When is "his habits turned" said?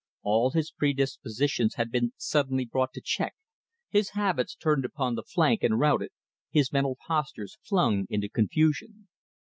3.87-4.83